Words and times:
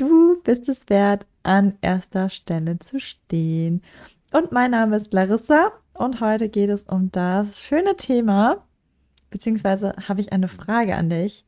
Du 0.00 0.40
bist 0.44 0.66
es 0.70 0.88
wert, 0.88 1.26
an 1.42 1.76
erster 1.82 2.30
Stelle 2.30 2.78
zu 2.78 2.98
stehen. 2.98 3.82
Und 4.32 4.50
mein 4.50 4.70
Name 4.70 4.96
ist 4.96 5.12
Larissa 5.12 5.72
und 5.92 6.22
heute 6.22 6.48
geht 6.48 6.70
es 6.70 6.84
um 6.84 7.12
das 7.12 7.60
schöne 7.60 7.96
Thema, 7.96 8.64
beziehungsweise 9.28 9.92
habe 10.08 10.22
ich 10.22 10.32
eine 10.32 10.48
Frage 10.48 10.96
an 10.96 11.10
dich. 11.10 11.44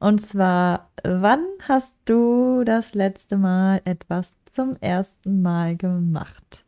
Und 0.00 0.26
zwar, 0.26 0.90
wann 1.04 1.46
hast 1.68 1.94
du 2.04 2.64
das 2.64 2.94
letzte 2.94 3.36
Mal 3.36 3.80
etwas 3.84 4.34
zum 4.50 4.72
ersten 4.80 5.40
Mal 5.40 5.76
gemacht? 5.76 6.64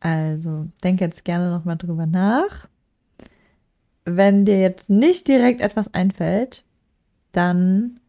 Also, 0.00 0.66
denke 0.82 1.06
jetzt 1.06 1.24
gerne 1.24 1.50
nochmal 1.50 1.78
drüber 1.78 2.04
nach. 2.04 2.68
Wenn 4.04 4.44
dir 4.44 4.60
jetzt 4.60 4.90
nicht 4.90 5.28
direkt 5.28 5.62
etwas 5.62 5.94
einfällt, 5.94 6.62
dann 7.32 8.00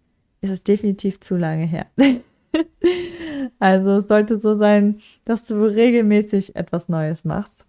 ist 0.45 0.51
es 0.51 0.63
definitiv 0.63 1.19
zu 1.19 1.35
lange 1.35 1.65
her. 1.65 1.87
also 3.59 3.97
es 3.97 4.07
sollte 4.07 4.39
so 4.39 4.57
sein, 4.57 5.01
dass 5.25 5.45
du 5.45 5.63
regelmäßig 5.63 6.55
etwas 6.55 6.87
Neues 6.89 7.25
machst. 7.25 7.65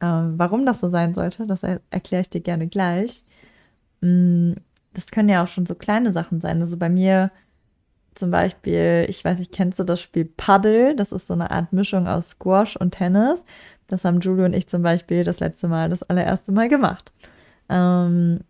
Ähm, 0.00 0.34
warum 0.36 0.66
das 0.66 0.80
so 0.80 0.88
sein 0.88 1.14
sollte, 1.14 1.46
das 1.46 1.62
er 1.62 1.80
erkläre 1.90 2.22
ich 2.22 2.30
dir 2.30 2.40
gerne 2.40 2.66
gleich. 2.68 3.24
Mm, 4.00 4.52
das 4.94 5.10
können 5.10 5.28
ja 5.28 5.42
auch 5.42 5.48
schon 5.48 5.66
so 5.66 5.74
kleine 5.74 6.12
Sachen 6.12 6.40
sein. 6.40 6.60
Also 6.60 6.76
bei 6.76 6.88
mir 6.88 7.30
zum 8.14 8.30
Beispiel, 8.30 9.06
ich 9.08 9.24
weiß 9.24 9.38
nicht, 9.38 9.52
kennst 9.52 9.78
du 9.78 9.84
das 9.84 10.00
Spiel 10.00 10.24
Paddle? 10.24 10.94
Das 10.94 11.12
ist 11.12 11.26
so 11.26 11.34
eine 11.34 11.50
Art 11.50 11.72
Mischung 11.72 12.06
aus 12.06 12.30
Squash 12.30 12.76
und 12.76 12.92
Tennis. 12.92 13.44
Das 13.88 14.04
haben 14.04 14.20
Julie 14.20 14.44
und 14.44 14.54
ich 14.54 14.68
zum 14.68 14.82
Beispiel 14.82 15.24
das 15.24 15.40
letzte 15.40 15.68
Mal, 15.68 15.90
das 15.90 16.02
allererste 16.04 16.52
Mal 16.52 16.68
gemacht. 16.68 17.12
Ähm, 17.68 18.40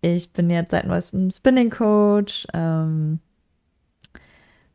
ich 0.00 0.32
bin 0.32 0.50
jetzt 0.50 0.70
seit 0.70 0.86
neuestem 0.86 1.30
Spinning 1.30 1.70
Coach. 1.70 2.46
Ähm, 2.54 3.20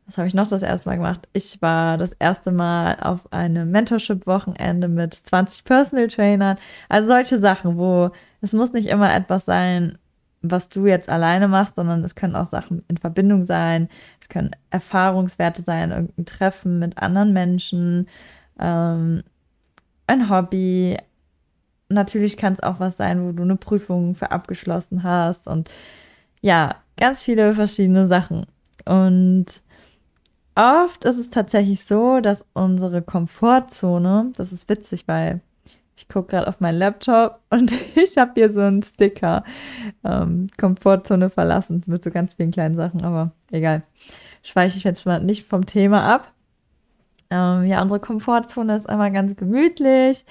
was 0.06 0.18
habe 0.18 0.28
ich 0.28 0.34
noch 0.34 0.48
das 0.48 0.62
erste 0.62 0.88
Mal 0.88 0.96
gemacht? 0.96 1.28
Ich 1.32 1.60
war 1.60 1.98
das 1.98 2.12
erste 2.12 2.52
Mal 2.52 2.96
auf 3.00 3.32
einem 3.32 3.72
Mentorship-Wochenende 3.72 4.86
mit 4.86 5.14
20 5.14 5.64
Personal 5.64 6.06
Trainern. 6.06 6.58
Also 6.88 7.08
solche 7.08 7.38
Sachen, 7.38 7.76
wo 7.76 8.10
es 8.40 8.52
muss 8.52 8.72
nicht 8.72 8.86
immer 8.86 9.12
etwas 9.12 9.44
sein, 9.44 9.98
was 10.42 10.68
du 10.68 10.86
jetzt 10.86 11.08
alleine 11.08 11.48
machst, 11.48 11.74
sondern 11.74 12.04
es 12.04 12.14
können 12.14 12.36
auch 12.36 12.48
Sachen 12.48 12.84
in 12.86 12.98
Verbindung 12.98 13.44
sein. 13.44 13.88
Es 14.20 14.28
können 14.28 14.52
Erfahrungswerte 14.70 15.62
sein, 15.62 15.90
irgendein 15.90 16.26
Treffen 16.26 16.78
mit 16.78 16.98
anderen 16.98 17.32
Menschen, 17.32 18.08
ähm, 18.60 19.24
ein 20.06 20.30
Hobby, 20.30 20.96
natürlich 21.88 22.36
kann 22.36 22.52
es 22.52 22.62
auch 22.62 22.80
was 22.80 22.96
sein, 22.96 23.26
wo 23.26 23.32
du 23.32 23.42
eine 23.42 23.56
Prüfung 23.56 24.14
für 24.14 24.30
abgeschlossen 24.30 25.02
hast 25.02 25.46
und 25.46 25.70
ja, 26.40 26.76
ganz 26.96 27.24
viele 27.24 27.54
verschiedene 27.54 28.08
Sachen. 28.08 28.46
Und 28.84 29.46
oft 30.54 31.04
ist 31.04 31.18
es 31.18 31.30
tatsächlich 31.30 31.84
so, 31.84 32.20
dass 32.20 32.44
unsere 32.52 33.02
Komfortzone, 33.02 34.32
das 34.36 34.52
ist 34.52 34.68
witzig, 34.68 35.08
weil 35.08 35.40
ich 35.96 36.08
gucke 36.08 36.28
gerade 36.28 36.46
auf 36.48 36.60
meinen 36.60 36.78
Laptop 36.78 37.40
und 37.50 37.74
ich 37.96 38.16
habe 38.18 38.32
hier 38.34 38.50
so 38.50 38.60
einen 38.60 38.82
Sticker, 38.82 39.44
ähm, 40.04 40.48
Komfortzone 40.58 41.30
verlassen, 41.30 41.82
mit 41.86 42.04
so 42.04 42.10
ganz 42.10 42.34
vielen 42.34 42.50
kleinen 42.50 42.74
Sachen, 42.74 43.02
aber 43.02 43.32
egal. 43.50 43.82
Schweiche 44.42 44.76
ich 44.78 44.84
jetzt 44.84 45.06
mal 45.06 45.22
nicht 45.22 45.48
vom 45.48 45.66
Thema 45.66 46.14
ab. 46.14 46.32
Ähm, 47.30 47.64
ja, 47.64 47.82
unsere 47.82 47.98
Komfortzone 47.98 48.76
ist 48.76 48.88
einmal 48.88 49.10
ganz 49.10 49.34
gemütlich. 49.34 50.24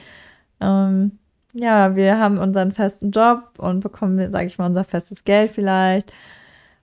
Ähm, 0.61 1.19
ja, 1.55 1.95
wir 1.95 2.19
haben 2.19 2.38
unseren 2.38 2.71
festen 2.73 3.11
Job 3.11 3.53
und 3.57 3.79
bekommen, 3.79 4.31
sage 4.31 4.45
ich 4.47 4.57
mal, 4.57 4.67
unser 4.67 4.83
festes 4.83 5.23
Geld 5.23 5.51
vielleicht. 5.51 6.11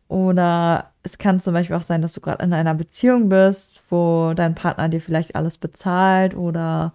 Oder 0.08 0.92
es 1.02 1.18
kann 1.18 1.40
zum 1.40 1.54
Beispiel 1.54 1.76
auch 1.76 1.82
sein, 1.82 2.02
dass 2.02 2.12
du 2.12 2.20
gerade 2.20 2.44
in 2.44 2.52
einer 2.54 2.74
Beziehung 2.74 3.28
bist, 3.28 3.82
wo 3.90 4.32
dein 4.34 4.54
Partner 4.54 4.88
dir 4.88 5.00
vielleicht 5.00 5.36
alles 5.36 5.58
bezahlt 5.58 6.34
oder 6.36 6.94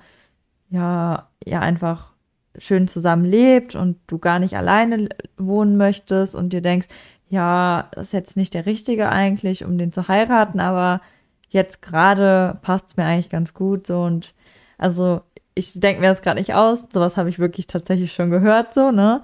ja, 0.69 1.29
ja 1.45 1.59
einfach 1.61 2.13
schön 2.57 2.88
zusammen 2.88 3.25
lebt 3.25 3.75
und 3.75 3.97
du 4.07 4.17
gar 4.19 4.39
nicht 4.39 4.55
alleine 4.57 5.09
wohnen 5.38 5.77
möchtest 5.77 6.35
und 6.35 6.53
dir 6.53 6.61
denkst, 6.61 6.88
ja, 7.29 7.89
das 7.94 8.07
ist 8.07 8.13
jetzt 8.13 8.38
nicht 8.38 8.53
der 8.53 8.65
Richtige 8.65 9.09
eigentlich, 9.09 9.65
um 9.65 9.77
den 9.77 9.91
zu 9.91 10.07
heiraten, 10.07 10.59
aber 10.59 11.01
jetzt 11.49 11.81
gerade 11.81 12.57
passt 12.63 12.88
es 12.89 12.97
mir 12.97 13.05
eigentlich 13.05 13.29
ganz 13.29 13.53
gut 13.53 13.88
so 13.88 14.03
und 14.03 14.33
also 14.77 15.21
ich 15.57 15.79
denke 15.79 16.01
mir 16.01 16.07
das 16.07 16.22
gerade 16.22 16.40
nicht 16.40 16.53
aus. 16.53 16.85
Sowas 16.91 17.18
habe 17.18 17.29
ich 17.29 17.40
wirklich 17.40 17.68
tatsächlich 17.68 18.13
schon 18.13 18.29
gehört, 18.29 18.73
so, 18.73 18.91
ne? 18.91 19.22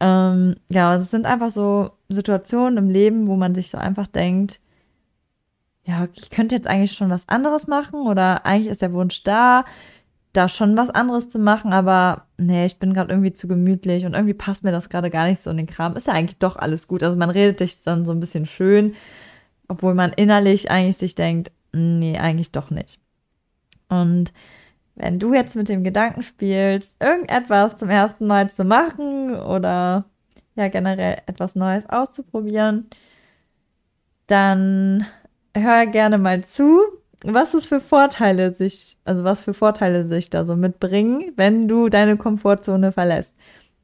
Ähm, 0.00 0.56
ja, 0.68 0.94
es 0.94 1.10
sind 1.10 1.26
einfach 1.26 1.50
so 1.50 1.90
Situationen 2.08 2.78
im 2.78 2.90
Leben, 2.90 3.26
wo 3.26 3.36
man 3.36 3.54
sich 3.54 3.70
so 3.70 3.78
einfach 3.78 4.06
denkt, 4.06 4.60
ja, 5.84 6.06
ich 6.14 6.30
könnte 6.30 6.54
jetzt 6.54 6.68
eigentlich 6.68 6.92
schon 6.92 7.10
was 7.10 7.28
anderes 7.28 7.66
machen 7.66 8.06
oder 8.06 8.44
eigentlich 8.46 8.70
ist 8.70 8.82
der 8.82 8.92
Wunsch 8.92 9.22
da, 9.24 9.64
da 10.34 10.48
schon 10.48 10.76
was 10.76 10.90
anderes 10.90 11.30
zu 11.30 11.38
machen, 11.38 11.72
aber 11.72 12.26
nee, 12.36 12.66
ich 12.66 12.78
bin 12.78 12.92
gerade 12.94 13.10
irgendwie 13.10 13.32
zu 13.32 13.48
gemütlich 13.48 14.04
und 14.04 14.14
irgendwie 14.14 14.34
passt 14.34 14.64
mir 14.64 14.70
das 14.72 14.90
gerade 14.90 15.10
gar 15.10 15.26
nicht 15.26 15.42
so 15.42 15.50
in 15.50 15.56
den 15.56 15.66
Kram. 15.66 15.96
Ist 15.96 16.06
ja 16.06 16.12
eigentlich 16.12 16.38
doch 16.38 16.56
alles 16.56 16.88
gut. 16.88 17.02
Also 17.02 17.16
man 17.16 17.30
redet 17.30 17.58
sich 17.58 17.80
dann 17.80 18.04
so 18.04 18.12
ein 18.12 18.20
bisschen 18.20 18.46
schön, 18.46 18.94
obwohl 19.66 19.94
man 19.94 20.12
innerlich 20.12 20.70
eigentlich 20.70 20.98
sich 20.98 21.14
denkt, 21.14 21.50
nee, 21.72 22.18
eigentlich 22.18 22.52
doch 22.52 22.70
nicht. 22.70 23.00
Und 23.88 24.32
wenn 24.98 25.18
du 25.18 25.32
jetzt 25.32 25.56
mit 25.56 25.68
dem 25.68 25.84
Gedanken 25.84 26.22
spielst, 26.22 26.94
irgendetwas 27.00 27.76
zum 27.76 27.88
ersten 27.88 28.26
Mal 28.26 28.50
zu 28.50 28.64
machen 28.64 29.34
oder 29.34 30.04
ja 30.56 30.68
generell 30.68 31.18
etwas 31.26 31.54
Neues 31.54 31.88
auszuprobieren, 31.88 32.88
dann 34.26 35.06
hör 35.56 35.86
gerne 35.86 36.18
mal 36.18 36.42
zu, 36.44 36.80
was 37.24 37.54
es 37.54 37.66
für 37.66 37.80
Vorteile 37.80 38.52
sich, 38.52 38.98
also 39.04 39.24
was 39.24 39.40
für 39.40 39.54
Vorteile 39.54 40.04
sich 40.06 40.30
da 40.30 40.44
so 40.44 40.56
mitbringen, 40.56 41.32
wenn 41.36 41.68
du 41.68 41.88
deine 41.88 42.16
Komfortzone 42.16 42.92
verlässt. 42.92 43.34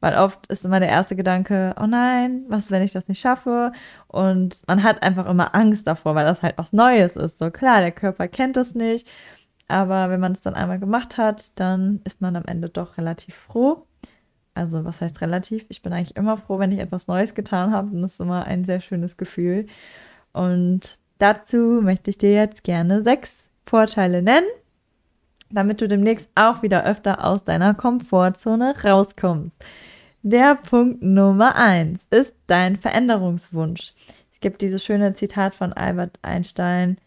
Weil 0.00 0.18
oft 0.18 0.46
ist 0.48 0.66
immer 0.66 0.80
der 0.80 0.90
erste 0.90 1.16
Gedanke, 1.16 1.74
oh 1.80 1.86
nein, 1.86 2.44
was, 2.48 2.70
wenn 2.70 2.82
ich 2.82 2.92
das 2.92 3.08
nicht 3.08 3.20
schaffe? 3.20 3.72
Und 4.06 4.60
man 4.66 4.82
hat 4.82 5.02
einfach 5.02 5.26
immer 5.26 5.54
Angst 5.54 5.86
davor, 5.86 6.14
weil 6.14 6.26
das 6.26 6.42
halt 6.42 6.58
was 6.58 6.74
Neues 6.74 7.16
ist. 7.16 7.38
So 7.38 7.50
klar, 7.50 7.80
der 7.80 7.92
Körper 7.92 8.28
kennt 8.28 8.58
es 8.58 8.74
nicht 8.74 9.08
aber 9.68 10.10
wenn 10.10 10.20
man 10.20 10.32
es 10.32 10.40
dann 10.40 10.54
einmal 10.54 10.78
gemacht 10.78 11.18
hat, 11.18 11.58
dann 11.58 12.00
ist 12.04 12.20
man 12.20 12.36
am 12.36 12.44
Ende 12.44 12.68
doch 12.68 12.98
relativ 12.98 13.34
froh. 13.34 13.86
Also 14.54 14.84
was 14.84 15.00
heißt 15.00 15.20
relativ? 15.20 15.66
Ich 15.68 15.82
bin 15.82 15.92
eigentlich 15.92 16.16
immer 16.16 16.36
froh, 16.36 16.58
wenn 16.58 16.70
ich 16.70 16.78
etwas 16.78 17.08
Neues 17.08 17.34
getan 17.34 17.72
habe. 17.72 17.90
Und 17.90 18.02
das 18.02 18.14
ist 18.14 18.20
immer 18.20 18.44
ein 18.44 18.64
sehr 18.64 18.80
schönes 18.80 19.16
Gefühl. 19.16 19.66
Und 20.32 20.98
dazu 21.18 21.80
möchte 21.82 22.10
ich 22.10 22.18
dir 22.18 22.32
jetzt 22.32 22.62
gerne 22.62 23.02
sechs 23.02 23.48
Vorteile 23.66 24.22
nennen, 24.22 24.46
damit 25.50 25.80
du 25.80 25.88
demnächst 25.88 26.28
auch 26.34 26.62
wieder 26.62 26.84
öfter 26.84 27.24
aus 27.24 27.44
deiner 27.44 27.74
Komfortzone 27.74 28.74
rauskommst. 28.84 29.64
Der 30.22 30.54
Punkt 30.54 31.02
Nummer 31.02 31.56
eins 31.56 32.06
ist 32.10 32.36
dein 32.46 32.76
Veränderungswunsch. 32.76 33.92
Es 34.32 34.40
gibt 34.40 34.62
dieses 34.62 34.84
schöne 34.84 35.14
Zitat 35.14 35.54
von 35.54 35.72
Albert 35.72 36.18
Einstein, 36.22 36.98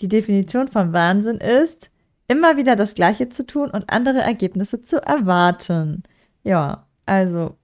die 0.00 0.08
Definition 0.08 0.68
von 0.68 0.92
Wahnsinn 0.92 1.38
ist, 1.38 1.90
immer 2.28 2.56
wieder 2.56 2.76
das 2.76 2.94
Gleiche 2.94 3.28
zu 3.28 3.46
tun 3.46 3.70
und 3.70 3.90
andere 3.90 4.20
Ergebnisse 4.20 4.82
zu 4.82 5.02
erwarten. 5.02 6.02
Ja, 6.42 6.86
also 7.06 7.56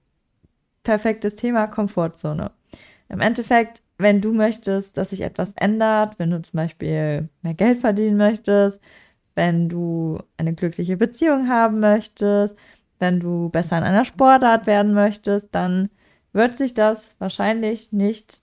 perfektes 0.83 1.35
Thema 1.35 1.67
Komfortzone. 1.67 2.51
Im 3.09 3.19
Endeffekt 3.19 3.81
wenn 4.01 4.21
du 4.21 4.33
möchtest, 4.33 4.97
dass 4.97 5.11
sich 5.11 5.21
etwas 5.21 5.53
ändert, 5.53 6.17
wenn 6.17 6.31
du 6.31 6.41
zum 6.41 6.57
Beispiel 6.57 7.29
mehr 7.41 7.53
Geld 7.53 7.79
verdienen 7.79 8.17
möchtest, 8.17 8.81
wenn 9.35 9.69
du 9.69 10.19
eine 10.37 10.53
glückliche 10.53 10.97
Beziehung 10.97 11.47
haben 11.47 11.79
möchtest, 11.79 12.55
wenn 12.99 13.19
du 13.19 13.49
besser 13.49 13.77
in 13.77 13.83
einer 13.83 14.05
Sportart 14.05 14.67
werden 14.67 14.93
möchtest, 14.93 15.49
dann 15.53 15.89
wird 16.33 16.57
sich 16.57 16.73
das 16.73 17.15
wahrscheinlich 17.19 17.91
nicht 17.91 18.41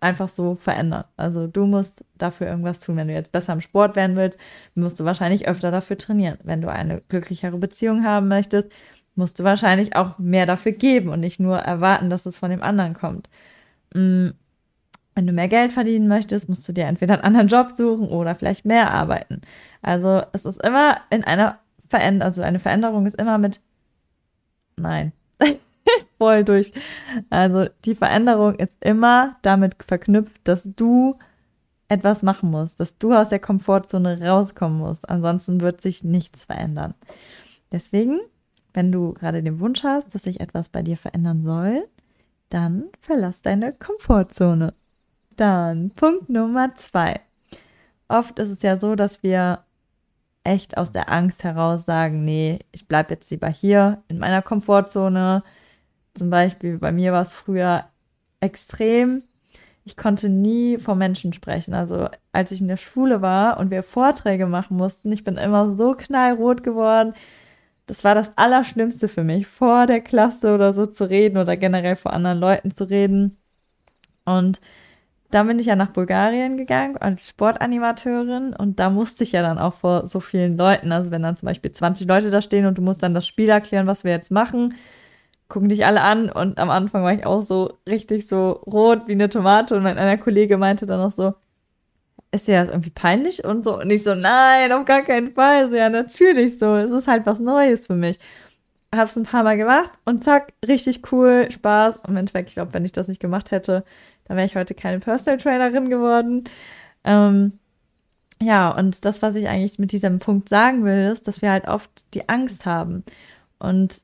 einfach 0.00 0.28
so 0.28 0.56
verändern. 0.56 1.04
Also 1.16 1.46
du 1.46 1.66
musst 1.66 2.04
dafür 2.16 2.48
irgendwas 2.48 2.80
tun. 2.80 2.96
Wenn 2.96 3.08
du 3.08 3.14
jetzt 3.14 3.32
besser 3.32 3.52
im 3.52 3.60
Sport 3.60 3.96
werden 3.96 4.16
willst, 4.16 4.38
musst 4.74 5.00
du 5.00 5.04
wahrscheinlich 5.04 5.48
öfter 5.48 5.70
dafür 5.70 5.98
trainieren. 5.98 6.38
Wenn 6.44 6.60
du 6.60 6.70
eine 6.70 7.02
glücklichere 7.08 7.58
Beziehung 7.58 8.04
haben 8.04 8.28
möchtest, 8.28 8.70
musst 9.14 9.38
du 9.38 9.44
wahrscheinlich 9.44 9.96
auch 9.96 10.18
mehr 10.18 10.46
dafür 10.46 10.72
geben 10.72 11.08
und 11.08 11.20
nicht 11.20 11.40
nur 11.40 11.58
erwarten, 11.58 12.10
dass 12.10 12.26
es 12.26 12.38
von 12.38 12.50
dem 12.50 12.62
anderen 12.62 12.94
kommt. 12.94 13.28
Mm, 13.94 14.28
wenn 15.14 15.26
du 15.26 15.32
mehr 15.32 15.48
Geld 15.48 15.72
verdienen 15.72 16.08
möchtest, 16.08 16.48
musst 16.48 16.68
du 16.68 16.72
dir 16.72 16.84
entweder 16.84 17.14
einen 17.14 17.24
anderen 17.24 17.48
Job 17.48 17.72
suchen 17.76 18.08
oder 18.08 18.34
vielleicht 18.34 18.66
mehr 18.66 18.92
arbeiten. 18.92 19.40
Also 19.82 20.22
es 20.32 20.44
ist 20.44 20.62
immer 20.62 20.98
in 21.10 21.24
einer 21.24 21.58
Veränderung, 21.88 22.26
also 22.26 22.42
eine 22.42 22.58
Veränderung 22.58 23.06
ist 23.06 23.18
immer 23.18 23.38
mit 23.38 23.60
Nein. 24.76 25.12
Voll 26.18 26.44
durch. 26.44 26.72
Also 27.30 27.66
die 27.84 27.94
Veränderung 27.94 28.54
ist 28.54 28.76
immer 28.80 29.36
damit 29.42 29.76
verknüpft, 29.86 30.40
dass 30.44 30.68
du 30.76 31.18
etwas 31.88 32.22
machen 32.22 32.50
musst, 32.50 32.80
dass 32.80 32.98
du 32.98 33.12
aus 33.12 33.28
der 33.28 33.38
Komfortzone 33.38 34.20
rauskommen 34.26 34.78
musst. 34.78 35.08
Ansonsten 35.08 35.60
wird 35.60 35.80
sich 35.80 36.02
nichts 36.02 36.44
verändern. 36.44 36.94
Deswegen, 37.70 38.20
wenn 38.74 38.92
du 38.92 39.12
gerade 39.12 39.42
den 39.42 39.60
Wunsch 39.60 39.84
hast, 39.84 40.14
dass 40.14 40.22
sich 40.22 40.40
etwas 40.40 40.68
bei 40.68 40.82
dir 40.82 40.96
verändern 40.96 41.42
soll, 41.42 41.86
dann 42.48 42.84
verlass 43.00 43.42
deine 43.42 43.72
Komfortzone. 43.72 44.74
Dann 45.36 45.90
Punkt 45.90 46.28
Nummer 46.28 46.74
zwei. 46.76 47.20
Oft 48.08 48.38
ist 48.38 48.48
es 48.48 48.62
ja 48.62 48.76
so, 48.76 48.94
dass 48.94 49.22
wir 49.22 49.64
echt 50.44 50.76
aus 50.76 50.92
der 50.92 51.10
Angst 51.10 51.42
heraus 51.44 51.84
sagen, 51.84 52.24
nee, 52.24 52.60
ich 52.70 52.86
bleibe 52.86 53.14
jetzt 53.14 53.30
lieber 53.30 53.48
hier 53.48 54.02
in 54.08 54.18
meiner 54.18 54.42
Komfortzone. 54.42 55.42
Zum 56.16 56.30
Beispiel 56.30 56.78
bei 56.78 56.92
mir 56.92 57.12
war 57.12 57.22
es 57.22 57.32
früher 57.32 57.84
extrem. 58.40 59.22
Ich 59.84 59.96
konnte 59.96 60.28
nie 60.28 60.78
vor 60.78 60.96
Menschen 60.96 61.32
sprechen. 61.32 61.74
Also 61.74 62.08
als 62.32 62.50
ich 62.52 62.60
in 62.60 62.68
der 62.68 62.76
Schule 62.76 63.22
war 63.22 63.58
und 63.58 63.70
wir 63.70 63.82
Vorträge 63.82 64.46
machen 64.46 64.76
mussten, 64.76 65.12
ich 65.12 65.24
bin 65.24 65.36
immer 65.36 65.72
so 65.72 65.92
knallrot 65.92 66.62
geworden. 66.64 67.14
Das 67.86 68.02
war 68.02 68.14
das 68.14 68.36
Allerschlimmste 68.36 69.08
für 69.08 69.22
mich, 69.22 69.46
vor 69.46 69.86
der 69.86 70.00
Klasse 70.00 70.54
oder 70.54 70.72
so 70.72 70.86
zu 70.86 71.04
reden 71.08 71.38
oder 71.38 71.56
generell 71.56 71.96
vor 71.96 72.12
anderen 72.12 72.38
Leuten 72.38 72.72
zu 72.72 72.84
reden. 72.84 73.36
Und 74.24 74.60
dann 75.30 75.46
bin 75.48 75.58
ich 75.58 75.66
ja 75.66 75.76
nach 75.76 75.90
Bulgarien 75.90 76.56
gegangen 76.56 76.96
als 76.96 77.28
Sportanimateurin 77.28 78.54
und 78.54 78.80
da 78.80 78.90
musste 78.90 79.24
ich 79.24 79.32
ja 79.32 79.42
dann 79.42 79.58
auch 79.58 79.74
vor 79.74 80.06
so 80.06 80.20
vielen 80.20 80.56
Leuten, 80.56 80.92
also 80.92 81.10
wenn 81.10 81.22
dann 81.22 81.36
zum 81.36 81.46
Beispiel 81.46 81.72
20 81.72 82.06
Leute 82.06 82.30
da 82.30 82.40
stehen 82.42 82.66
und 82.66 82.78
du 82.78 82.82
musst 82.82 83.02
dann 83.02 83.14
das 83.14 83.26
Spiel 83.26 83.48
erklären, 83.48 83.86
was 83.86 84.04
wir 84.04 84.12
jetzt 84.12 84.30
machen, 84.30 84.74
gucken 85.48 85.68
dich 85.68 85.86
alle 85.86 86.02
an 86.02 86.30
und 86.30 86.58
am 86.58 86.70
Anfang 86.70 87.04
war 87.04 87.12
ich 87.12 87.24
auch 87.24 87.42
so 87.42 87.78
richtig 87.88 88.26
so 88.26 88.50
rot 88.66 89.06
wie 89.06 89.12
eine 89.12 89.28
Tomate 89.28 89.76
und 89.76 89.82
mein 89.82 89.98
einer 89.98 90.18
Kollege 90.18 90.58
meinte 90.58 90.86
dann 90.86 91.00
auch 91.00 91.12
so, 91.12 91.34
ist 92.32 92.48
ja 92.48 92.64
irgendwie 92.64 92.90
peinlich 92.90 93.44
und 93.44 93.64
so 93.64 93.78
und 93.80 93.90
ich 93.90 94.02
so, 94.02 94.14
nein, 94.14 94.72
auf 94.72 94.84
gar 94.84 95.02
keinen 95.02 95.32
Fall, 95.32 95.68
so, 95.68 95.76
ja 95.76 95.88
natürlich 95.88 96.58
so, 96.58 96.74
es 96.76 96.90
ist 96.90 97.08
halt 97.08 97.26
was 97.26 97.40
Neues 97.40 97.86
für 97.86 97.94
mich. 97.94 98.18
Hab's 98.94 99.16
ein 99.16 99.24
paar 99.24 99.42
Mal 99.42 99.56
gemacht 99.56 99.92
und 100.04 100.24
zack, 100.24 100.52
richtig 100.66 101.12
cool, 101.12 101.48
Spaß. 101.50 101.96
Und 101.98 102.10
im 102.10 102.16
Endeffekt, 102.16 102.48
ich 102.50 102.54
glaube, 102.54 102.72
wenn 102.72 102.84
ich 102.84 102.92
das 102.92 103.08
nicht 103.08 103.20
gemacht 103.20 103.50
hätte, 103.50 103.84
dann 104.24 104.36
wäre 104.36 104.46
ich 104.46 104.56
heute 104.56 104.74
keine 104.74 105.00
Personal 105.00 105.38
Trainerin 105.38 105.90
geworden. 105.90 106.44
Ähm, 107.04 107.58
ja, 108.40 108.70
und 108.70 109.04
das, 109.04 109.22
was 109.22 109.36
ich 109.36 109.48
eigentlich 109.48 109.78
mit 109.78 109.92
diesem 109.92 110.18
Punkt 110.18 110.48
sagen 110.48 110.84
will, 110.84 111.10
ist, 111.10 111.26
dass 111.26 111.42
wir 111.42 111.50
halt 111.50 111.68
oft 111.68 111.90
die 112.14 112.28
Angst 112.28 112.66
haben. 112.66 113.04
Und 113.58 114.02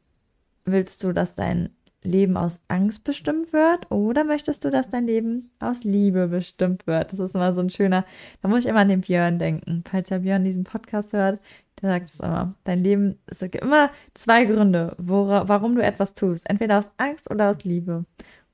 willst 0.65 1.03
du, 1.05 1.13
dass 1.13 1.35
dein 1.35 1.71
Leben 2.05 2.37
aus 2.37 2.61
Angst 2.69 3.05
bestimmt 3.05 3.53
wird 3.53 3.91
oder 3.91 4.25
möchtest 4.25 4.65
du, 4.65 4.71
dass 4.71 4.89
dein 4.89 5.07
Leben 5.07 5.51
aus 5.61 5.85
Liebe 5.85 6.29
bestimmt 6.29 6.87
wird? 6.87 7.13
Das 7.13 7.21
ist 7.21 7.35
immer 7.35 7.55
so 7.55 7.61
ein 7.61 7.71
schöner, 7.71 8.05
da 8.43 8.49
muss 8.49 8.61
ich 8.61 8.67
immer 8.67 8.81
an 8.81 8.89
den 8.89 9.03
Björn 9.03 9.39
denken. 9.39 9.85
Falls 9.89 10.09
der 10.09 10.21
Björn 10.21 10.45
diesen 10.45 10.65
Podcast 10.65 11.13
hört, 11.13 11.41
der 11.81 11.91
sagt 11.91 12.11
es 12.11 12.21
immer. 12.21 12.55
Dein 12.65 12.83
Leben, 12.83 13.19
es 13.27 13.41
gibt 13.41 13.57
immer 13.57 13.91
zwei 14.15 14.45
Gründe, 14.45 14.97
wora, 14.99 15.49
warum 15.49 15.77
du 15.77 15.83
etwas 15.83 16.15
tust. 16.15 16.49
Entweder 16.49 16.79
aus 16.79 16.91
Angst 16.97 17.31
oder 17.31 17.51
aus 17.51 17.63
Liebe. 17.65 18.05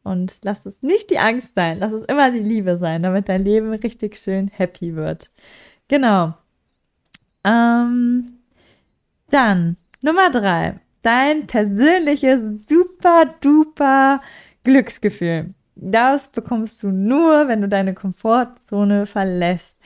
Und 0.04 0.38
lass 0.42 0.64
es 0.64 0.82
nicht 0.82 1.10
die 1.10 1.18
Angst 1.18 1.54
sein, 1.54 1.78
lass 1.78 1.92
es 1.92 2.04
immer 2.06 2.30
die 2.30 2.38
Liebe 2.38 2.78
sein, 2.78 3.02
damit 3.02 3.28
dein 3.28 3.44
Leben 3.44 3.72
richtig 3.72 4.16
schön 4.16 4.48
happy 4.48 4.94
wird. 4.94 5.30
Genau. 5.88 6.34
Ähm, 7.44 8.38
dann 9.30 9.76
Nummer 10.00 10.30
drei. 10.30 10.80
Dein 11.02 11.46
persönliches 11.46 12.40
super 12.68 13.34
duper 13.40 14.20
Glücksgefühl. 14.64 15.54
Das 15.76 16.28
bekommst 16.28 16.82
du 16.82 16.88
nur, 16.88 17.48
wenn 17.48 17.60
du 17.60 17.68
deine 17.68 17.94
Komfortzone 17.94 19.06
verlässt. 19.06 19.78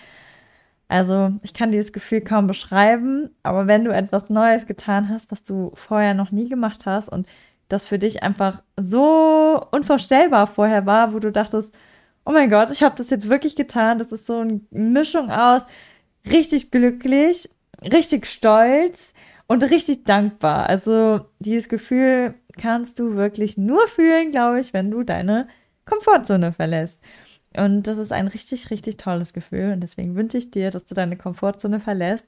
Also 0.88 1.32
ich 1.42 1.54
kann 1.54 1.70
dieses 1.70 1.92
Gefühl 1.92 2.20
kaum 2.20 2.46
beschreiben, 2.46 3.30
aber 3.42 3.66
wenn 3.66 3.84
du 3.84 3.92
etwas 3.92 4.28
Neues 4.28 4.66
getan 4.66 5.08
hast, 5.08 5.30
was 5.30 5.42
du 5.42 5.72
vorher 5.74 6.14
noch 6.14 6.32
nie 6.32 6.48
gemacht 6.48 6.84
hast 6.86 7.08
und 7.08 7.26
das 7.68 7.86
für 7.86 7.98
dich 7.98 8.22
einfach 8.22 8.62
so 8.76 9.66
unvorstellbar 9.70 10.46
vorher 10.46 10.84
war, 10.84 11.14
wo 11.14 11.18
du 11.18 11.32
dachtest, 11.32 11.74
oh 12.24 12.32
mein 12.32 12.50
Gott, 12.50 12.70
ich 12.70 12.82
habe 12.82 12.94
das 12.96 13.10
jetzt 13.10 13.30
wirklich 13.30 13.56
getan. 13.56 13.98
Das 13.98 14.12
ist 14.12 14.26
so 14.26 14.38
eine 14.40 14.60
Mischung 14.70 15.30
aus 15.30 15.64
richtig 16.30 16.70
glücklich, 16.70 17.48
richtig 17.82 18.26
stolz 18.26 19.14
und 19.52 19.62
richtig 19.64 20.04
dankbar. 20.04 20.66
Also 20.70 21.26
dieses 21.38 21.68
Gefühl 21.68 22.34
kannst 22.58 22.98
du 22.98 23.16
wirklich 23.16 23.58
nur 23.58 23.86
fühlen, 23.86 24.30
glaube 24.30 24.60
ich, 24.60 24.72
wenn 24.72 24.90
du 24.90 25.02
deine 25.02 25.46
Komfortzone 25.84 26.52
verlässt. 26.52 26.98
Und 27.54 27.82
das 27.82 27.98
ist 27.98 28.12
ein 28.12 28.28
richtig, 28.28 28.70
richtig 28.70 28.96
tolles 28.96 29.34
Gefühl. 29.34 29.74
Und 29.74 29.80
deswegen 29.80 30.16
wünsche 30.16 30.38
ich 30.38 30.50
dir, 30.50 30.70
dass 30.70 30.86
du 30.86 30.94
deine 30.94 31.18
Komfortzone 31.18 31.80
verlässt 31.80 32.26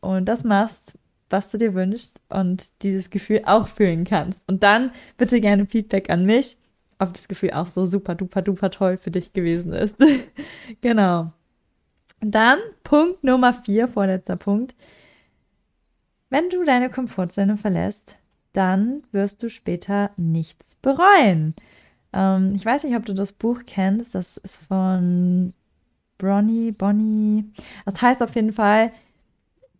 und 0.00 0.24
das 0.24 0.42
machst, 0.42 0.98
was 1.30 1.48
du 1.48 1.58
dir 1.58 1.74
wünschst 1.74 2.20
und 2.28 2.68
dieses 2.82 3.08
Gefühl 3.08 3.42
auch 3.46 3.68
fühlen 3.68 4.02
kannst. 4.02 4.40
Und 4.48 4.64
dann 4.64 4.90
bitte 5.16 5.40
gerne 5.40 5.66
Feedback 5.66 6.10
an 6.10 6.24
mich, 6.24 6.58
ob 6.98 7.14
das 7.14 7.28
Gefühl 7.28 7.52
auch 7.52 7.68
so 7.68 7.86
super 7.86 8.16
duper 8.16 8.42
duper 8.42 8.70
toll 8.70 8.96
für 8.96 9.12
dich 9.12 9.32
gewesen 9.32 9.72
ist. 9.72 9.94
genau. 10.80 11.32
Und 12.20 12.34
dann 12.34 12.58
Punkt 12.82 13.22
Nummer 13.22 13.54
vier, 13.54 13.86
vorletzter 13.86 14.36
Punkt. 14.36 14.74
Wenn 16.34 16.50
du 16.50 16.64
deine 16.64 16.90
Komfortzone 16.90 17.56
verlässt, 17.56 18.18
dann 18.54 19.04
wirst 19.12 19.40
du 19.40 19.48
später 19.48 20.10
nichts 20.16 20.74
bereuen. 20.74 21.54
Ähm, 22.12 22.54
ich 22.56 22.66
weiß 22.66 22.82
nicht, 22.82 22.96
ob 22.96 23.06
du 23.06 23.14
das 23.14 23.30
Buch 23.30 23.60
kennst. 23.64 24.16
Das 24.16 24.36
ist 24.38 24.56
von 24.56 25.54
Bronnie, 26.18 26.72
Bonnie. 26.72 27.44
Das 27.84 28.02
heißt 28.02 28.20
auf 28.20 28.34
jeden 28.34 28.52
Fall, 28.52 28.90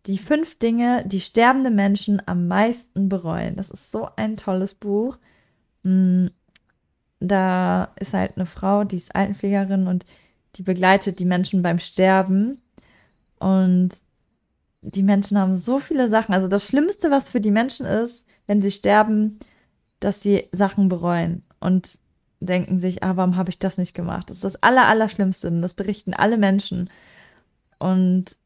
die 0.05 0.17
fünf 0.17 0.57
Dinge, 0.57 1.03
die 1.05 1.19
sterbende 1.19 1.71
Menschen 1.71 2.21
am 2.25 2.47
meisten 2.47 3.09
bereuen. 3.09 3.57
Das 3.57 3.69
ist 3.69 3.91
so 3.91 4.07
ein 4.15 4.37
tolles 4.37 4.75
Buch. 4.75 5.17
Mm, 5.83 6.27
da 7.19 7.89
ist 7.99 8.13
halt 8.13 8.37
eine 8.37 8.45
Frau, 8.45 8.85
die 8.85 8.95
ist 8.95 9.13
Altenpflegerin 9.13 9.87
und 9.87 10.05
die 10.55 10.63
begleitet 10.63 11.19
die 11.19 11.25
Menschen 11.25 11.61
beim 11.61 11.79
Sterben. 11.79 12.61
Und 13.39 14.04
die 14.85 15.03
Menschen 15.03 15.37
haben 15.37 15.55
so 15.55 15.79
viele 15.79 16.07
Sachen. 16.09 16.33
Also 16.33 16.47
das 16.47 16.67
Schlimmste, 16.67 17.09
was 17.09 17.29
für 17.29 17.41
die 17.41 17.51
Menschen 17.51 17.85
ist, 17.85 18.25
wenn 18.47 18.61
sie 18.61 18.71
sterben, 18.71 19.39
dass 19.99 20.21
sie 20.21 20.47
Sachen 20.51 20.89
bereuen 20.89 21.43
und 21.59 21.99
denken 22.39 22.79
sich, 22.79 23.03
ah, 23.03 23.15
warum 23.15 23.35
habe 23.35 23.49
ich 23.49 23.57
das 23.57 23.77
nicht 23.77 23.95
gemacht? 23.95 24.29
Das 24.29 24.37
ist 24.37 24.43
das 24.43 24.61
Aller, 24.61 24.87
Allerschlimmste. 24.87 25.51
Das 25.61 25.73
berichten 25.73 26.13
alle 26.13 26.37
Menschen. 26.37 26.89
Und 27.79 28.37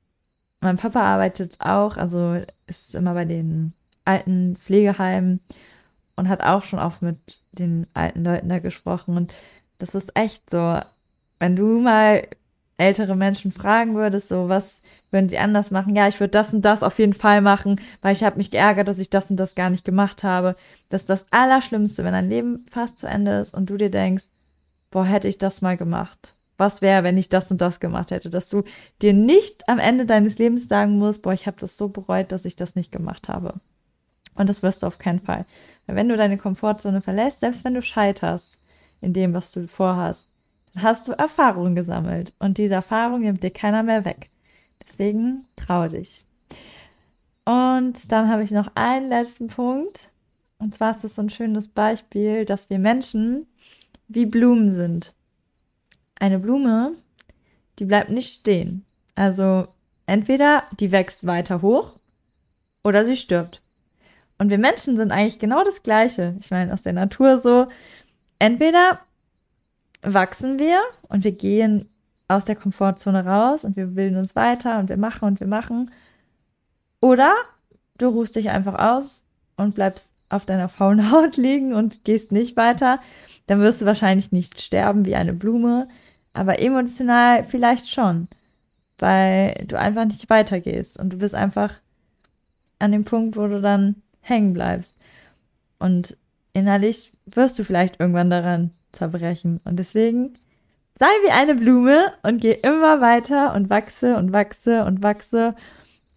mein 0.62 0.78
Papa 0.78 1.02
arbeitet 1.02 1.58
auch, 1.60 1.98
also 1.98 2.42
ist 2.68 2.96
immer 2.96 3.14
bei 3.14 3.26
den 3.26 3.74
alten 4.06 4.56
Pflegeheimen 4.56 5.42
und 6.16 6.30
hat 6.30 6.42
auch 6.42 6.64
schon 6.64 6.80
oft 6.80 7.02
mit 7.02 7.42
den 7.52 7.88
alten 7.94 8.24
Leuten 8.24 8.48
da 8.48 8.60
gesprochen. 8.60 9.18
Und 9.18 9.34
das 9.78 9.94
ist 9.94 10.16
echt 10.16 10.50
so, 10.50 10.80
wenn 11.40 11.56
du 11.56 11.80
mal 11.80 12.28
ältere 12.78 13.16
Menschen 13.16 13.52
fragen 13.52 13.96
würdest, 13.96 14.30
so 14.30 14.48
was 14.48 14.82
würden 15.12 15.30
sie 15.30 15.40
anders 15.40 15.72
machen? 15.72 15.96
Ja, 15.96 16.08
ich 16.08 16.20
würde 16.20 16.32
das 16.32 16.54
und 16.54 16.64
das 16.64 16.84
auf 16.84 17.00
jeden 17.00 17.14
Fall 17.14 17.42
machen, 17.42 17.82
weil 18.02 18.14
ich 18.14 18.24
habe 18.24 18.38
mich 18.38 18.52
geärgert, 18.52 18.88
dass 18.88 19.00
ich 19.00 19.10
das 19.10 19.32
und 19.32 19.38
das 19.38 19.56
gar 19.56 19.70
nicht 19.70 19.86
gemacht 19.86 20.24
habe. 20.24 20.56
Das 20.90 21.02
ist 21.02 21.10
das 21.10 21.26
Allerschlimmste, 21.32 22.04
wenn 22.04 22.14
dein 22.14 22.30
Leben 22.30 22.66
fast 22.70 23.00
zu 23.00 23.08
Ende 23.08 23.40
ist 23.40 23.54
und 23.54 23.70
du 23.70 23.78
dir 23.78 23.90
denkst, 23.90 24.26
boah, 24.92 25.06
hätte 25.06 25.28
ich 25.28 25.38
das 25.38 25.62
mal 25.62 25.78
gemacht 25.78 26.36
was 26.60 26.82
wäre, 26.82 27.04
wenn 27.04 27.18
ich 27.18 27.30
das 27.30 27.50
und 27.52 27.62
das 27.62 27.80
gemacht 27.80 28.12
hätte, 28.12 28.30
dass 28.30 28.50
du 28.50 28.64
dir 29.02 29.14
nicht 29.14 29.68
am 29.68 29.80
Ende 29.80 30.06
deines 30.06 30.38
Lebens 30.38 30.68
sagen 30.68 30.98
musst, 30.98 31.22
boah, 31.22 31.34
ich 31.34 31.48
habe 31.48 31.58
das 31.60 31.78
so 31.78 31.88
bereut, 31.88 32.32
dass 32.32 32.46
ich 32.46 32.56
das 32.56 32.76
nicht 32.76 32.92
gemacht 32.92 33.30
habe. 33.30 33.56
Und 34.36 34.50
das 34.50 34.62
wirst 34.62 34.84
du 34.84 34.88
auf 34.88 35.00
keinen 35.00 35.22
Fall. 35.22 35.46
Weil 35.88 35.96
wenn 35.96 36.10
du 36.10 36.18
deine 36.18 36.38
Komfortzone 36.38 37.02
verlässt, 37.02 37.40
selbst 37.40 37.64
wenn 37.64 37.74
du 37.74 37.82
scheiterst 37.82 38.60
in 39.02 39.14
dem, 39.14 39.34
was 39.34 39.52
du 39.52 39.68
vorhast, 39.68 40.28
dann 40.74 40.84
hast 40.84 41.08
du 41.08 41.14
Erfahrungen 41.14 41.76
gesammelt 41.76 42.34
und 42.40 42.58
diese 42.58 42.76
Erfahrung 42.76 43.22
nimmt 43.22 43.42
dir 43.42 43.52
keiner 43.52 43.82
mehr 43.82 44.06
weg. 44.06 44.30
Deswegen 44.90 45.46
trau 45.56 45.88
dich. 45.88 46.26
Und 47.46 48.12
dann 48.12 48.30
habe 48.30 48.44
ich 48.44 48.52
noch 48.52 48.72
einen 48.76 49.10
letzten 49.10 49.48
Punkt. 49.48 50.12
Und 50.58 50.76
zwar 50.76 50.92
ist 50.92 51.04
das 51.04 51.16
so 51.16 51.22
ein 51.22 51.30
schönes 51.30 51.68
Beispiel, 51.68 52.46
dass 52.46 52.70
wir 52.70 52.80
Menschen 52.80 53.48
wie 54.08 54.26
Blumen 54.26 54.74
sind. 54.74 55.14
Eine 56.20 56.40
Blume, 56.40 56.94
die 57.78 57.86
bleibt 57.86 58.10
nicht 58.10 58.42
stehen. 58.42 58.84
Also 59.16 59.68
entweder 60.06 60.64
die 60.80 60.92
wächst 60.92 61.26
weiter 61.26 61.62
hoch 61.62 61.94
oder 62.84 63.06
sie 63.06 63.16
stirbt. 63.16 63.62
Und 64.38 64.50
wir 64.50 64.58
Menschen 64.58 64.98
sind 64.98 65.12
eigentlich 65.12 65.40
genau 65.40 65.64
das 65.64 65.84
Gleiche. 65.84 66.36
Ich 66.40 66.52
meine, 66.52 66.74
aus 66.74 66.82
der 66.82 66.94
Natur 66.94 67.40
so. 67.40 67.68
Entweder 68.40 69.00
wachsen 70.02 70.60
wir 70.60 70.82
und 71.10 71.24
wir 71.24 71.34
gehen 71.34 71.89
aus 72.30 72.46
der 72.46 72.56
Komfortzone 72.56 73.26
raus 73.26 73.66
und 73.66 73.76
wir 73.76 73.88
bilden 73.88 74.18
uns 74.18 74.36
weiter 74.36 74.80
und 74.80 74.88
wir 74.88 74.98
machen 74.98 75.28
und 75.28 75.40
wir 75.42 75.48
machen. 75.48 75.92
Oder 77.02 77.34
du 77.98 78.08
ruhst 78.08 78.36
dich 78.36 78.52
einfach 78.52 78.76
aus 78.76 79.26
und 79.58 79.76
bleibst 79.76 80.14
auf 80.30 80.46
deiner 80.46 80.70
faulen 80.70 81.12
Haut 81.12 81.36
liegen 81.36 81.74
und 81.74 82.06
gehst 82.06 82.32
nicht 82.32 82.56
weiter. 82.56 83.02
Dann 83.48 83.60
wirst 83.60 83.82
du 83.82 83.86
wahrscheinlich 83.86 84.32
nicht 84.32 84.62
sterben 84.62 85.06
wie 85.06 85.16
eine 85.16 85.34
Blume, 85.34 85.88
aber 86.34 86.60
emotional 86.60 87.44
vielleicht 87.44 87.90
schon, 87.90 88.28
weil 89.00 89.66
du 89.68 89.78
einfach 89.78 90.06
nicht 90.06 90.30
weitergehst 90.30 91.00
und 91.00 91.12
du 91.12 91.18
bist 91.18 91.34
einfach 91.34 91.74
an 92.78 92.92
dem 92.92 93.06
Punkt, 93.06 93.38
wo 93.38 93.48
du 93.48 93.60
dann 93.60 93.96
hängen 94.22 94.54
bleibst. 94.54 94.96
Und 95.80 96.16
innerlich 96.54 97.12
wirst 97.26 97.58
du 97.58 97.64
vielleicht 97.64 98.00
irgendwann 98.00 98.30
daran 98.30 98.70
zerbrechen. 98.92 99.60
Und 99.64 99.78
deswegen 99.78 100.36
sei 101.00 101.08
wie 101.24 101.32
eine 101.32 101.56
Blume 101.56 102.12
und 102.24 102.42
geh 102.42 102.52
immer 102.52 103.02
weiter 103.02 103.56
und 103.56 103.70
wachse 103.70 104.18
und 104.18 104.34
wachse 104.34 104.84
und 104.84 105.02
wachse. 105.02 105.56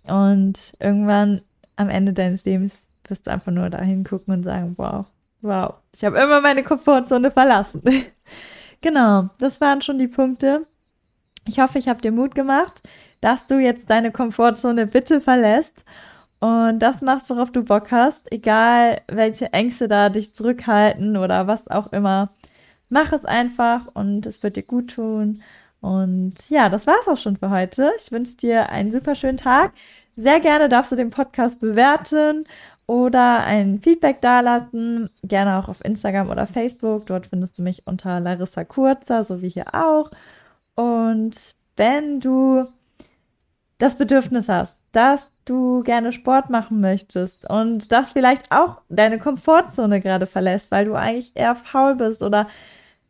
Und 0.05 0.75
irgendwann 0.81 1.43
am 1.77 1.89
Ende 1.89 2.13
deines 2.13 2.45
Lebens 2.45 2.91
wirst 3.07 3.27
du 3.27 3.31
einfach 3.31 3.53
nur 3.53 3.71
da 3.71 3.81
hingucken 3.81 4.35
und 4.35 4.43
sagen, 4.43 4.75
wow, 4.77 5.07
wow, 5.41 5.75
ich 5.95 6.05
habe 6.05 6.19
immer 6.19 6.41
meine 6.41 6.65
Komfortzone 6.65 7.31
verlassen. 7.31 7.83
genau, 8.81 9.29
das 9.39 9.61
waren 9.61 9.81
schon 9.81 9.99
die 9.99 10.09
Punkte. 10.09 10.67
Ich 11.47 11.61
hoffe, 11.61 11.79
ich 11.79 11.89
habe 11.89 12.01
dir 12.01 12.13
Mut 12.13 12.35
gemacht, 12.35 12.83
dass 13.21 13.47
du 13.47 13.59
jetzt 13.59 13.91
deine 13.91 14.11
Komfortzone 14.11 14.87
bitte 14.87 15.21
verlässt 15.21 15.85
und 16.41 16.81
das 16.81 17.03
machst, 17.03 17.31
worauf 17.31 17.53
du 17.53 17.63
Bock 17.63 17.93
hast, 17.93 18.31
egal 18.33 19.01
welche 19.07 19.53
Ängste 19.53 19.87
da 19.87 20.09
dich 20.09 20.35
zurückhalten 20.35 21.17
oder 21.17 21.47
was 21.47 21.69
auch 21.69 21.93
immer. 21.93 22.33
Mach 22.93 23.11
es 23.15 23.25
einfach 23.25 23.87
und 23.95 24.27
es 24.27 24.43
wird 24.43 24.57
dir 24.57 24.65
gut 24.65 24.91
tun. 24.97 25.43
Und 25.81 26.35
ja, 26.51 26.69
das 26.69 26.87
war's 26.87 27.09
auch 27.09 27.17
schon 27.17 27.39
für 27.39 27.49
heute. 27.49 27.91
Ich 27.97 28.13
wünsche 28.13 28.37
dir 28.37 28.69
einen 28.69 28.93
super 28.93 29.15
schönen 29.15 29.39
Tag. 29.39 29.73
Sehr 30.15 30.41
gerne 30.41 30.69
darfst 30.69 30.93
du 30.93 30.97
den 30.97 31.09
Podcast 31.09 31.59
bewerten 31.59 32.45
oder 32.87 33.45
ein 33.45 33.81
Feedback 33.81 34.21
dalassen. 34.21 35.09
Gerne 35.23 35.57
auch 35.57 35.71
auf 35.71 35.83
Instagram 35.83 36.29
oder 36.29 36.47
Facebook. 36.47 37.07
Dort 37.07 37.29
findest 37.29 37.59
du 37.59 37.63
mich 37.63 37.87
unter 37.87 38.21
Larissa 38.21 38.63
Kurzer, 38.65 39.25
so 39.25 39.41
wie 39.41 39.49
hier 39.49 39.75
auch. 39.75 40.11
Und 40.75 41.55
wenn 41.79 42.21
du 42.21 42.67
das 43.79 43.97
Bedürfnis 43.97 44.51
hast, 44.51 44.77
dass 44.93 45.31
du 45.47 45.83
gerne 45.83 46.13
Sport 46.13 46.51
machen 46.51 46.77
möchtest 46.77 47.49
und 47.49 47.91
das 47.91 48.11
vielleicht 48.11 48.53
auch 48.53 48.83
deine 48.91 49.19
Komfortzone 49.19 50.03
gerade 50.03 50.27
verlässt, 50.27 50.71
weil 50.71 50.85
du 50.85 50.95
eigentlich 50.95 51.33
eher 51.35 51.55
faul 51.55 51.95
bist 51.95 52.23
oder 52.23 52.49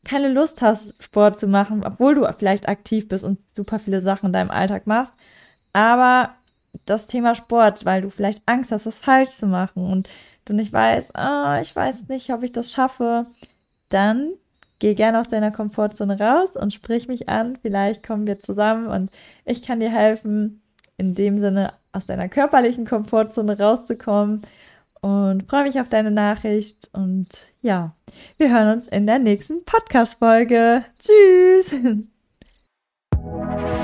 keine 0.04 0.28
Lust 0.28 0.62
hast, 0.62 1.00
Sport 1.02 1.38
zu 1.38 1.46
machen, 1.46 1.84
obwohl 1.84 2.14
du 2.14 2.30
vielleicht 2.36 2.68
aktiv 2.68 3.08
bist 3.08 3.24
und 3.24 3.38
super 3.54 3.78
viele 3.78 4.00
Sachen 4.00 4.26
in 4.26 4.32
deinem 4.32 4.50
Alltag 4.50 4.86
machst. 4.86 5.14
Aber 5.72 6.34
das 6.86 7.06
Thema 7.06 7.34
Sport, 7.34 7.84
weil 7.84 8.02
du 8.02 8.10
vielleicht 8.10 8.42
Angst 8.46 8.72
hast, 8.72 8.86
was 8.86 8.98
falsch 8.98 9.30
zu 9.30 9.46
machen 9.46 9.90
und 9.90 10.08
du 10.44 10.54
nicht 10.54 10.72
weißt, 10.72 11.16
ah, 11.16 11.60
ich 11.60 11.74
weiß 11.74 12.08
nicht, 12.08 12.30
ob 12.30 12.42
ich 12.42 12.52
das 12.52 12.72
schaffe, 12.72 13.26
dann 13.90 14.32
geh 14.78 14.94
gerne 14.94 15.20
aus 15.20 15.28
deiner 15.28 15.52
Komfortzone 15.52 16.18
raus 16.18 16.56
und 16.56 16.72
sprich 16.74 17.06
mich 17.06 17.28
an. 17.28 17.56
Vielleicht 17.62 18.04
kommen 18.04 18.26
wir 18.26 18.40
zusammen 18.40 18.88
und 18.88 19.10
ich 19.44 19.62
kann 19.62 19.80
dir 19.80 19.90
helfen, 19.90 20.60
in 20.96 21.14
dem 21.14 21.38
Sinne 21.38 21.72
aus 21.92 22.06
deiner 22.06 22.28
körperlichen 22.28 22.86
Komfortzone 22.86 23.58
rauszukommen. 23.58 24.42
Und 25.02 25.48
freue 25.48 25.64
mich 25.64 25.80
auf 25.80 25.88
deine 25.88 26.12
Nachricht. 26.12 26.88
Und 26.92 27.28
ja, 27.60 27.94
wir 28.38 28.50
hören 28.50 28.78
uns 28.78 28.86
in 28.86 29.06
der 29.06 29.18
nächsten 29.18 29.64
Podcast-Folge. 29.64 30.84
Tschüss! 30.98 31.74